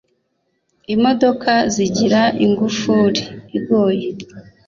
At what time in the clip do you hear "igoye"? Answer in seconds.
3.57-4.07